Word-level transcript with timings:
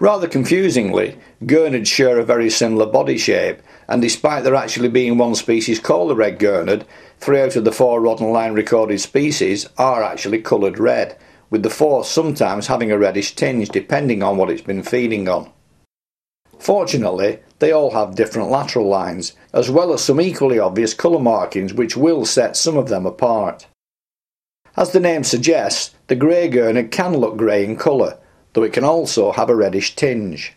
Rather 0.00 0.26
confusingly, 0.26 1.18
gurnards 1.44 1.86
share 1.86 2.18
a 2.18 2.24
very 2.24 2.48
similar 2.48 2.86
body 2.86 3.18
shape, 3.18 3.60
and 3.86 4.00
despite 4.00 4.44
there 4.44 4.54
actually 4.54 4.88
being 4.88 5.18
one 5.18 5.34
species 5.34 5.78
called 5.78 6.08
the 6.08 6.16
red 6.16 6.38
gurnard, 6.38 6.86
three 7.18 7.38
out 7.38 7.54
of 7.54 7.64
the 7.64 7.72
four 7.72 8.00
rod 8.00 8.18
and 8.18 8.32
line 8.32 8.54
recorded 8.54 8.98
species 8.98 9.68
are 9.76 10.02
actually 10.02 10.40
coloured 10.40 10.78
red, 10.78 11.18
with 11.50 11.62
the 11.62 11.68
fourth 11.68 12.06
sometimes 12.06 12.66
having 12.66 12.90
a 12.90 12.96
reddish 12.96 13.34
tinge 13.34 13.68
depending 13.68 14.22
on 14.22 14.38
what 14.38 14.48
it's 14.48 14.62
been 14.62 14.82
feeding 14.82 15.28
on. 15.28 15.52
Fortunately, 16.58 17.40
they 17.58 17.70
all 17.70 17.90
have 17.90 18.14
different 18.14 18.50
lateral 18.50 18.88
lines, 18.88 19.34
as 19.52 19.70
well 19.70 19.92
as 19.92 20.02
some 20.02 20.18
equally 20.18 20.58
obvious 20.58 20.94
colour 20.94 21.20
markings 21.20 21.74
which 21.74 21.94
will 21.94 22.24
set 22.24 22.56
some 22.56 22.78
of 22.78 22.88
them 22.88 23.04
apart. 23.04 23.66
As 24.78 24.92
the 24.92 25.00
name 25.00 25.24
suggests, 25.24 25.94
the 26.06 26.16
grey 26.16 26.48
gurnard 26.48 26.90
can 26.90 27.18
look 27.18 27.36
grey 27.36 27.64
in 27.64 27.76
colour, 27.76 28.16
though 28.52 28.62
it 28.62 28.72
can 28.72 28.84
also 28.84 29.32
have 29.32 29.50
a 29.50 29.56
reddish 29.56 29.94
tinge. 29.96 30.54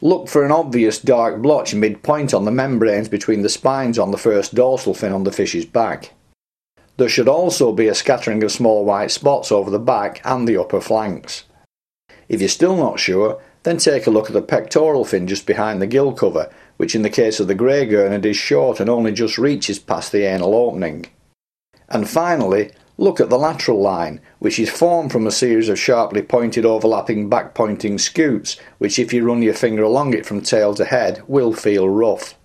Look 0.00 0.28
for 0.28 0.44
an 0.44 0.52
obvious 0.52 0.98
dark 0.98 1.40
blotch 1.40 1.74
midpoint 1.74 2.34
on 2.34 2.44
the 2.44 2.50
membranes 2.50 3.08
between 3.08 3.42
the 3.42 3.48
spines 3.48 3.98
on 3.98 4.10
the 4.10 4.18
first 4.18 4.54
dorsal 4.54 4.94
fin 4.94 5.12
on 5.12 5.24
the 5.24 5.32
fish's 5.32 5.64
back. 5.64 6.12
There 6.96 7.08
should 7.08 7.28
also 7.28 7.72
be 7.72 7.88
a 7.88 7.94
scattering 7.94 8.42
of 8.44 8.52
small 8.52 8.84
white 8.84 9.10
spots 9.10 9.50
over 9.50 9.70
the 9.70 9.78
back 9.78 10.20
and 10.24 10.46
the 10.46 10.56
upper 10.56 10.80
flanks. 10.80 11.44
If 12.28 12.40
you're 12.40 12.48
still 12.48 12.76
not 12.76 13.00
sure, 13.00 13.40
then 13.64 13.78
take 13.78 14.06
a 14.06 14.10
look 14.10 14.26
at 14.26 14.32
the 14.32 14.42
pectoral 14.42 15.04
fin 15.04 15.26
just 15.26 15.46
behind 15.46 15.80
the 15.80 15.86
gill 15.86 16.12
cover, 16.12 16.50
which 16.76 16.94
in 16.94 17.02
the 17.02 17.10
case 17.10 17.40
of 17.40 17.48
the 17.48 17.54
grey 17.54 17.86
gurnard 17.86 18.26
is 18.26 18.36
short 18.36 18.78
and 18.78 18.88
only 18.88 19.12
just 19.12 19.38
reaches 19.38 19.78
past 19.78 20.12
the 20.12 20.24
anal 20.24 20.54
opening. 20.54 21.06
And 21.88 22.08
finally, 22.08 22.70
Look 22.96 23.20
at 23.20 23.28
the 23.28 23.38
lateral 23.38 23.80
line, 23.80 24.20
which 24.38 24.58
is 24.58 24.70
formed 24.70 25.10
from 25.10 25.26
a 25.26 25.32
series 25.32 25.68
of 25.68 25.78
sharply 25.78 26.22
pointed 26.22 26.64
overlapping 26.64 27.28
back 27.28 27.52
pointing 27.52 27.98
scutes, 27.98 28.56
which 28.78 28.98
if 28.98 29.12
you 29.12 29.24
run 29.24 29.42
your 29.42 29.54
finger 29.54 29.82
along 29.82 30.14
it 30.14 30.24
from 30.24 30.40
tail 30.40 30.74
to 30.74 30.84
head 30.84 31.22
will 31.26 31.52
feel 31.52 31.88
rough. 31.88 32.36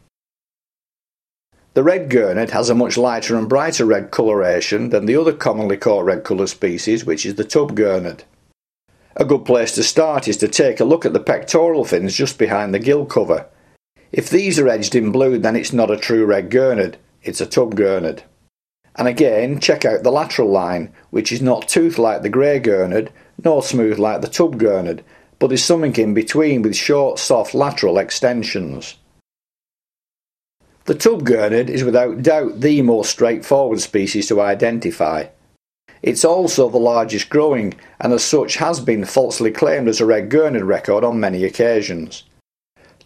The 1.76 1.84
red 1.84 2.10
gurnard 2.10 2.50
has 2.50 2.70
a 2.70 2.76
much 2.76 2.98
lighter 2.98 3.38
and 3.38 3.48
brighter 3.48 3.86
red 3.86 4.10
coloration 4.10 4.90
than 4.90 5.06
the 5.06 5.16
other 5.16 5.34
commonly 5.34 5.78
caught 5.78 6.04
red 6.04 6.24
colour 6.24 6.48
species, 6.48 7.06
which 7.06 7.28
is 7.28 7.36
the 7.36 7.44
tub 7.44 7.76
gurnard. 7.76 8.24
A 9.16 9.26
good 9.26 9.46
place 9.46 9.74
to 9.76 9.84
start 9.84 10.28
is 10.28 10.38
to 10.38 10.48
take 10.48 10.80
a 10.80 10.86
look 10.86 11.06
at 11.06 11.14
the 11.14 11.20
pectoral 11.20 11.86
fins 11.86 12.16
just 12.16 12.40
behind 12.40 12.74
the 12.74 12.80
gill 12.80 13.06
cover. 13.06 13.46
If 14.12 14.30
these 14.30 14.58
are 14.58 14.68
edged 14.68 14.96
in 14.96 15.12
blue, 15.12 15.38
then 15.38 15.56
it's 15.56 15.74
not 15.74 15.92
a 15.92 15.98
true 15.98 16.26
red 16.26 16.50
gurnard, 16.50 16.98
it's 17.22 17.40
a 17.40 17.46
tub 17.46 17.76
gurnard. 17.76 18.24
And 19.00 19.08
again, 19.08 19.62
check 19.62 19.86
out 19.86 20.04
the 20.04 20.12
lateral 20.12 20.52
line, 20.52 20.92
which 21.10 21.32
is 21.32 21.42
not 21.42 21.70
toothed 21.70 21.98
like 21.98 22.22
the 22.22 22.28
grey 22.28 22.60
gurnard, 22.60 23.14
nor 23.42 23.64
smooth 23.64 23.98
like 23.98 24.20
the 24.20 24.28
tub 24.28 24.58
gurnard, 24.58 25.06
but 25.40 25.54
is 25.54 25.64
something 25.64 25.96
in 25.96 26.14
between 26.14 26.64
with 26.64 26.76
short, 26.76 27.18
soft 27.18 27.54
lateral 27.54 27.98
extensions. 27.98 28.98
The 30.84 30.96
tub 30.96 31.24
gurnard 31.24 31.70
is 31.70 31.86
without 31.86 32.24
doubt 32.24 32.60
the 32.60 32.82
most 32.82 33.12
straightforward 33.12 33.80
species 33.80 34.28
to 34.28 34.42
identify. 34.42 35.28
It's 36.02 36.26
also 36.26 36.68
the 36.68 36.78
largest 36.78 37.30
growing, 37.30 37.76
and 38.02 38.12
as 38.12 38.26
such 38.26 38.58
has 38.58 38.82
been 38.82 39.06
falsely 39.06 39.52
claimed 39.52 39.88
as 39.88 40.02
a 40.02 40.06
red 40.06 40.30
gurnard 40.30 40.64
record 40.64 41.06
on 41.06 41.22
many 41.22 41.46
occasions. 41.46 42.24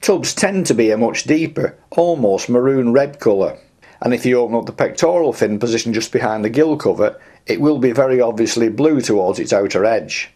Tubs 0.02 0.34
tend 0.34 0.66
to 0.66 0.74
be 0.74 0.90
a 0.90 0.98
much 0.98 1.26
deeper, 1.26 1.78
almost 1.92 2.50
maroon 2.50 2.94
red 2.94 3.20
colour 3.20 3.60
and 4.04 4.14
if 4.14 4.26
you 4.26 4.38
open 4.38 4.56
up 4.56 4.66
the 4.66 4.74
pectoral 4.74 5.32
fin 5.32 5.58
position 5.58 5.94
just 5.94 6.12
behind 6.12 6.44
the 6.44 6.50
gill 6.50 6.76
cover, 6.76 7.18
it 7.46 7.62
will 7.62 7.80
be 7.80 7.94
very 7.94 8.20
obviously 8.20 8.68
blue 8.68 9.00
towards 9.00 9.40
its 9.40 9.54
outer 9.54 9.86
edge. 9.86 10.30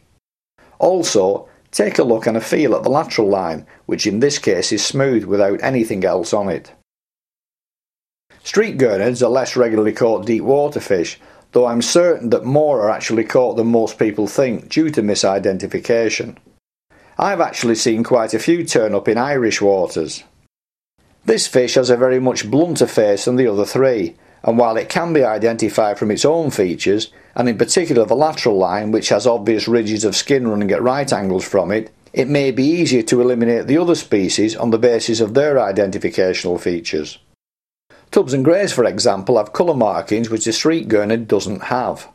Also, 0.79 1.49
take 1.69 1.99
a 1.99 2.03
look 2.03 2.25
and 2.25 2.37
a 2.37 2.41
feel 2.41 2.73
at 2.73 2.83
the 2.83 2.89
lateral 2.89 3.27
line, 3.27 3.67
which 3.85 4.07
in 4.07 4.21
this 4.21 4.39
case 4.39 4.71
is 4.71 4.83
smooth 4.83 5.25
without 5.25 5.61
anything 5.61 6.05
else 6.05 6.33
on 6.33 6.47
it. 6.47 6.71
Streaked 8.41 8.79
gurnards 8.79 9.21
are 9.21 9.29
less 9.29 9.57
regularly 9.57 9.91
caught 9.91 10.25
deep 10.25 10.43
water 10.43 10.79
fish, 10.79 11.19
though 11.51 11.65
I'm 11.65 11.81
certain 11.81 12.29
that 12.29 12.45
more 12.45 12.83
are 12.83 12.89
actually 12.89 13.25
caught 13.25 13.57
than 13.57 13.67
most 13.67 13.99
people 13.99 14.27
think 14.27 14.69
due 14.69 14.89
to 14.91 15.01
misidentification. 15.01 16.37
I've 17.17 17.41
actually 17.41 17.75
seen 17.75 18.05
quite 18.05 18.33
a 18.33 18.39
few 18.39 18.63
turn 18.63 18.95
up 18.95 19.09
in 19.09 19.17
Irish 19.17 19.61
waters. 19.61 20.23
This 21.27 21.45
fish 21.45 21.75
has 21.75 21.89
a 21.89 21.97
very 21.97 22.21
much 22.21 22.49
blunter 22.49 22.87
face 22.87 23.25
than 23.25 23.35
the 23.35 23.47
other 23.47 23.65
three, 23.65 24.15
and 24.45 24.57
while 24.57 24.77
it 24.77 24.87
can 24.87 25.11
be 25.11 25.25
identified 25.25 25.99
from 25.99 26.09
its 26.09 26.23
own 26.23 26.51
features, 26.51 27.11
and 27.35 27.49
in 27.49 27.57
particular 27.57 28.05
the 28.05 28.15
lateral 28.15 28.57
line 28.57 28.93
which 28.93 29.09
has 29.09 29.27
obvious 29.27 29.67
ridges 29.67 30.05
of 30.05 30.15
skin 30.15 30.47
running 30.47 30.71
at 30.71 30.81
right 30.81 31.11
angles 31.11 31.43
from 31.43 31.69
it, 31.69 31.91
it 32.13 32.29
may 32.29 32.51
be 32.51 32.63
easier 32.63 33.01
to 33.01 33.19
eliminate 33.19 33.67
the 33.67 33.77
other 33.77 33.95
species 33.95 34.55
on 34.55 34.69
the 34.69 34.79
basis 34.79 35.19
of 35.19 35.33
their 35.33 35.55
identificational 35.55 36.57
features. 36.57 37.17
Tubs 38.09 38.33
and 38.33 38.45
Greys, 38.45 38.71
for 38.71 38.85
example, 38.85 39.35
have 39.35 39.51
colour 39.51 39.73
markings 39.73 40.29
which 40.29 40.45
the 40.45 40.53
streaked 40.53 40.87
gurnard 40.87 41.27
doesn't 41.27 41.63
have. 41.63 42.07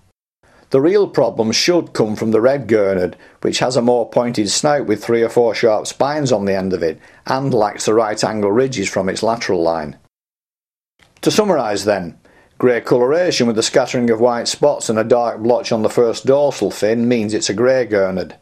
The 0.73 0.81
real 0.81 1.07
problem 1.07 1.53
should 1.53 1.93
come 1.93 2.17
from 2.17 2.31
the 2.31 2.41
red 2.41 2.67
gurnard, 2.67 3.15
which 3.43 3.59
has 3.59 3.77
a 3.77 3.83
more 3.83 4.09
pointed 4.09 4.49
snout 4.49 4.87
with 4.87 5.05
three 5.05 5.23
or 5.23 5.29
four 5.29 5.55
sharp 5.55 5.87
spines 5.87 6.33
on 6.33 6.47
the 6.47 6.57
end 6.57 6.73
of 6.73 6.83
it, 6.83 6.99
and 7.27 7.53
lacks 7.53 7.85
the 7.85 7.93
right 7.93 8.25
angle 8.25 8.51
ridges 8.51 8.89
from 8.89 9.11
its 9.11 9.23
lateral 9.23 9.63
line. 9.63 9.99
To 11.21 11.31
summarise 11.31 11.85
then, 11.85 12.19
grey 12.57 12.81
coloration 12.81 13.47
with 13.47 13.59
a 13.59 13.63
scattering 13.63 14.09
of 14.09 14.19
white 14.19 14.49
spots 14.49 14.89
and 14.89 14.99
a 14.99 15.05
dark 15.05 15.43
blotch 15.43 15.73
on 15.73 15.83
the 15.83 15.91
first 15.91 16.25
dorsal 16.25 16.71
fin 16.71 17.07
means 17.07 17.35
it's 17.35 17.51
a 17.51 17.55
grey 17.55 17.85
gurnard. 17.85 18.37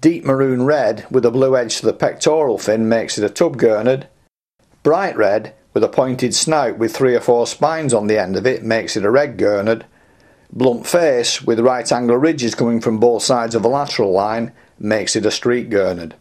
Deep 0.00 0.24
maroon 0.24 0.64
red 0.64 1.06
with 1.10 1.26
a 1.26 1.30
blue 1.30 1.58
edge 1.58 1.76
to 1.76 1.84
the 1.84 1.92
pectoral 1.92 2.56
fin 2.56 2.88
makes 2.88 3.18
it 3.18 3.24
a 3.24 3.28
tub 3.28 3.58
gurnard. 3.58 4.08
Bright 4.82 5.14
red 5.14 5.54
with 5.74 5.84
a 5.84 5.88
pointed 5.88 6.34
snout 6.34 6.78
with 6.78 6.96
three 6.96 7.14
or 7.14 7.20
four 7.20 7.46
spines 7.46 7.92
on 7.92 8.06
the 8.06 8.18
end 8.18 8.34
of 8.34 8.46
it 8.46 8.64
makes 8.64 8.96
it 8.96 9.04
a 9.04 9.10
red 9.10 9.36
gurnard 9.36 9.84
Blunt 10.56 10.86
face 10.86 11.42
with 11.42 11.58
right 11.58 11.90
angle 11.90 12.16
ridges 12.16 12.54
coming 12.54 12.80
from 12.80 13.00
both 13.00 13.24
sides 13.24 13.56
of 13.56 13.62
the 13.64 13.68
lateral 13.68 14.12
line 14.12 14.52
makes 14.78 15.16
it 15.16 15.26
a 15.26 15.30
streaked 15.32 15.70
gurnard. 15.70 16.14